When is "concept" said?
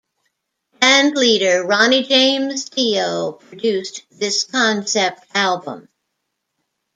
4.45-5.23